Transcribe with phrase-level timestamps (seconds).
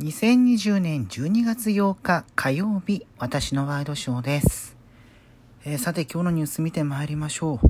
[0.00, 4.74] 2020年12月8日火曜日、私のワイドショーです。
[5.66, 7.60] えーさて今日のニュース見てまいりましょ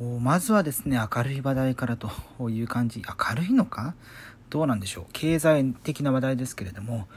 [0.00, 0.04] う。
[0.20, 2.10] まずはですね、明るい話題からと
[2.48, 3.02] いう感じ。
[3.06, 3.94] 明るいのか？
[4.48, 5.04] どうなんでしょう？
[5.12, 7.08] 経済的な話題ですけれども、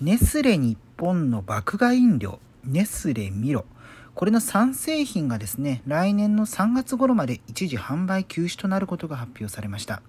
[0.00, 3.66] ネスレ日本の爆買い飲料、ネスレミロ。
[4.14, 10.00] これの3製品がですね、来年の3月頃まで一時販売休止となることが発表されました。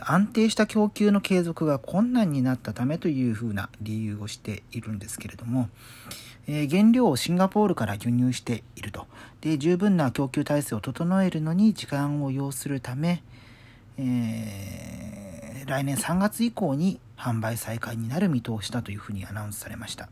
[0.00, 5.68] 安定した供給の継続が困難になったためというふうな理由をしているんですけれども、
[6.48, 9.06] え原料をシンガポールから輸入していると。
[9.40, 13.22] で十分な供給体制を整えるのに時間を要するため、
[13.98, 15.26] えー
[15.66, 20.08] 来年3月以降に販売再開になる見通しだというふうにアナウンスされました。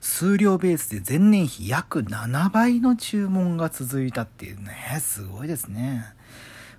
[0.00, 6.04] 数量ベースで前年比約7倍の注文が続いたっていうねすごいですね。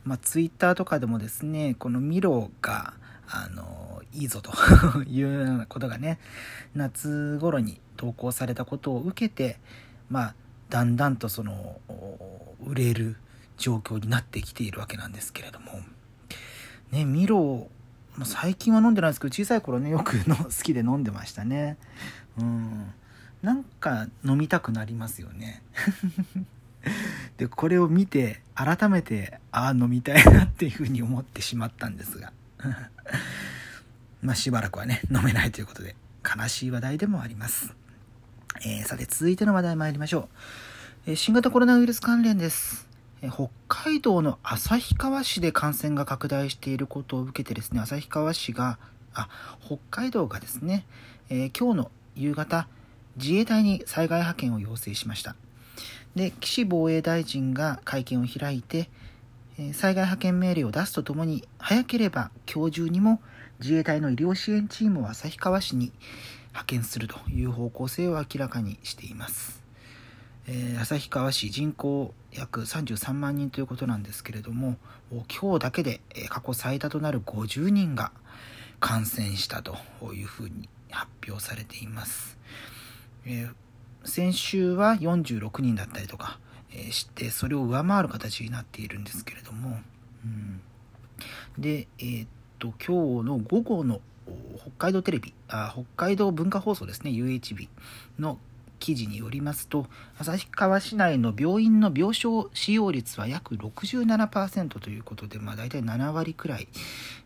[0.06, 2.94] まあ、ツイッターとかでもですね、このミロが、
[3.28, 4.52] あの、いいぞと
[5.08, 6.20] いうようなことがね、
[6.76, 9.60] 夏頃に投稿されたことを受けて、
[10.10, 10.36] まあ、
[10.70, 11.80] だんだんとその、
[12.66, 13.16] 売れる
[13.58, 15.72] 状況になってきているわけなんですけれども、
[16.92, 17.70] ね、ミロ、
[18.16, 21.78] まあ最近は飲んでないですけど、小さい頃ね、よくの好きで飲んでましたね。
[22.38, 22.94] うん。
[23.42, 25.64] なんか飲みたくなりますよね。
[27.38, 32.32] でこれを見て改めてああ飲みたいなっていうふうに思ってしまったんですが。
[34.22, 37.74] まあしばらくはね飲めないということで悲しい話題でもあります、
[38.62, 40.30] えーさて続いての話題参りましょ
[41.08, 42.88] う、えー新型コロナウイルス関連です。
[43.22, 48.78] え北海道の旭川市で感染が拡大していることを受けてですね旭川市が
[49.14, 49.30] あ
[49.66, 50.86] 北海道がですね、
[51.30, 52.68] え今日の夕方
[53.16, 55.36] 自衛隊に災害派遣を要請しました。
[56.16, 58.90] で岸防衛大臣が会見を開いて、
[59.74, 63.22] 災害派遣命令を出すとともに早ければ今日中にも
[63.60, 65.92] 自衛隊の医療支援チームを旭川市に
[66.48, 69.62] 派遣するという方向性を明らかにしています、
[70.48, 74.78] えー旭川市人口約33万人ということなんですけれども
[75.12, 78.12] 今日だけで過去最多となる50人が
[78.80, 79.78] 感染したと
[80.14, 82.38] いうふうに発表されています、
[83.26, 83.54] えー
[84.04, 86.40] 先週は46人だったりとか、
[86.72, 89.80] えーしてそれを上回る形になっているんですけれども、
[90.26, 90.62] うん、
[91.58, 92.28] でえーっ
[92.60, 94.02] と今日の午後の
[94.58, 97.68] 北海道テレビあ北海道文化放送ですね UHB
[98.20, 98.40] の
[98.80, 99.86] 記事によりますと
[100.20, 106.68] 旭川市内の病院の病床使用率は約67%ということで、まあ、大体7割くらい、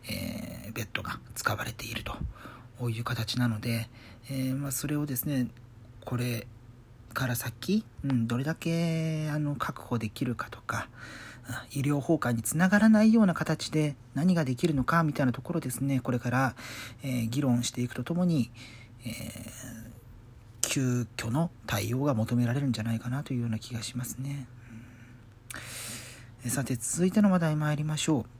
[0.08, 3.88] えーベッドが使われているという形なので、
[4.30, 5.48] えーまあ、それをですね
[6.04, 6.46] これ
[7.14, 10.88] から先、うん、どれだけあの確保できるかとか
[11.72, 16.54] 医療崩壊につながらないような形で何ができるのかみたいなところですねこれから、
[17.02, 18.50] えー議論していくとともに、
[19.04, 19.88] えー
[20.60, 24.46] 急遽の対応が求められるんじゃないかなというような気がしますね。
[26.42, 28.37] うんさて続いての話題参りましょう。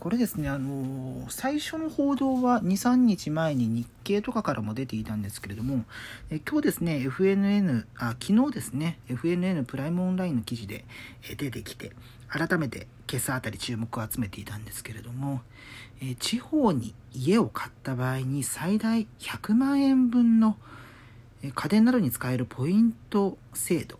[0.00, 5.84] これですね、あの最初の報道は2、3日前に日経とかからも出ていたんですけれども、
[6.30, 10.86] え今日ですね、FNN、あ、昨日ですね、FNN プライムオンラインの記事で
[11.36, 11.92] 出てきて、
[12.28, 15.42] 改めて今朝あたり注目を集めていたんですけれども、
[16.00, 20.56] え地方に家を買った場合に最大100万円分の
[21.54, 23.98] 家電などに使えるポイント制度、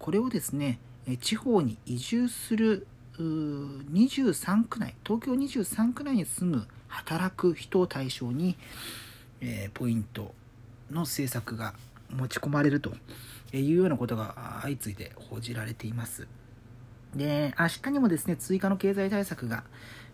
[0.00, 0.80] これをですね、
[1.20, 2.88] 地方に移住する
[3.22, 8.56] 23区内東京23区内に住む働く人を対象に、
[9.40, 10.34] えーポイント
[10.90, 11.74] の政策が
[12.10, 12.92] 持ち込まれると
[13.52, 16.28] いうようなことが相次いで報じられています
[17.14, 19.64] で明日にもですね追加の経済対策が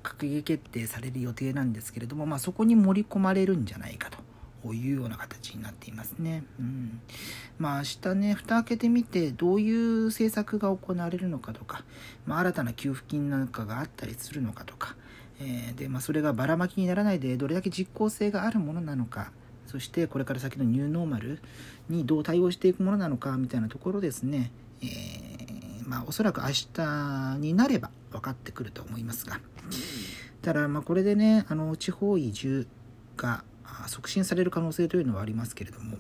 [0.02, 4.10] 閣議決定される予定なんですけれども、まあ、そこに盛り込まれるんじゃないか
[4.62, 6.44] というような形になっていますね。
[6.58, 7.00] うん。
[7.62, 11.84] まあ明日ね、蓋開けてみて、どういう政策が行われるのかとか、
[12.26, 14.96] まあ新たな給付金なんかがあったりするのかとか、
[15.38, 19.30] えーで、まあそれがばらまきにならないで、どれだけ実効性があるものなのか、
[19.68, 21.40] そしてこれから先のニューノーマル
[21.88, 24.50] にどう対応していくものなのか、みたいなところですね、
[24.82, 29.38] えーまあおそらく明日になれば分かってくると思いますが、
[30.42, 32.66] ただ、まあこれでね、あの、地方移住
[33.16, 33.44] が、
[33.86, 35.96] 促進される可能性というのはありますけれども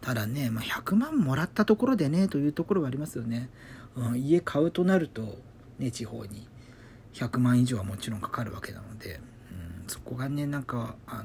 [0.00, 3.50] ただね、まあ、100万もらったところでねというところはありますよね、
[3.96, 5.38] うん、家買うとなると
[5.78, 6.48] ね地方に
[7.14, 9.20] 100万以上はもちろんかかるわけなので、
[9.50, 11.24] うん、そこがねなんかあ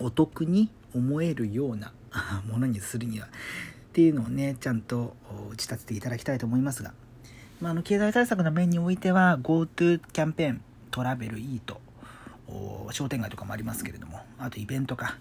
[0.00, 1.92] のお得に思えるような
[2.48, 3.30] ものにするにはっ
[3.92, 5.16] ていうのをねちゃんと
[5.50, 6.94] 打ち立てていただきたいと思いますが、
[7.60, 11.80] まあ、あの経済対策の面においては GoTo キャンペーントラベルいいと
[12.90, 15.18] 商店街とかもありますけれどもあとイベントか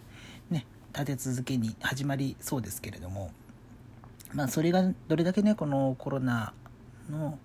[0.50, 3.32] ね立て続けに始まりそうですけれども
[4.34, 6.54] まあそれがどれだけねこのコロナ
[7.10, 7.38] の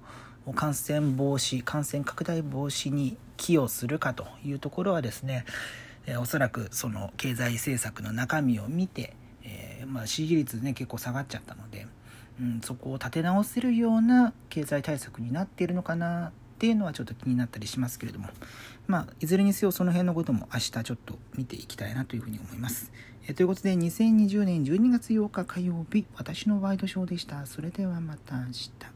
[0.55, 5.45] 感染防止感染拡大防止に寄与するかというところはですね、
[6.07, 11.87] え、おそらくその経済政策の中身を見て、えー、ま、支持率ね結構下がっちゃったので、
[12.41, 18.29] うん、そこを立て直せるような経済対策になっているのかなっていうのはちょっと気になったりしますけれども
[18.87, 22.93] まあいずれにせよその辺のことも明日ちょっと見ていきたいなというふうに思います。
[23.29, 27.45] えということで2020年12月8日火曜日私のワイドショーでした。
[27.45, 28.96] それではまた明日。